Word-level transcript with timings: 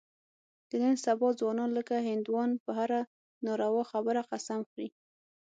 د 0.69 0.71
نن 0.83 0.95
سبا 1.05 1.27
ځوانان 1.39 1.69
لکه 1.77 1.95
هندوان 2.07 2.49
په 2.63 2.71
هره 2.79 3.01
ناروا 3.45 3.83
خبره 3.91 4.21
قسم 4.31 4.59
خوري. 4.69 4.87